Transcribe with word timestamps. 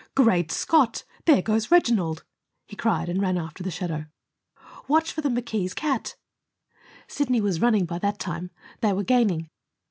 "Great 0.15 0.51
Scott! 0.51 1.03
There 1.25 1.43
goes 1.43 1.69
Reginald!" 1.69 2.23
he 2.65 2.75
cried, 2.75 3.07
and 3.07 3.21
ran 3.21 3.37
after 3.37 3.61
the 3.63 3.69
shadow. 3.69 4.07
"Watch 4.87 5.11
for 5.13 5.21
the 5.21 5.29
McKees' 5.29 5.75
cat!" 5.75 6.15
Sidney 7.07 7.39
was 7.39 7.61
running 7.61 7.85
by 7.85 7.99
that 7.99 8.17
time; 8.17 8.49
they 8.79 8.93
were 8.93 9.03
gaining. 9.03 9.51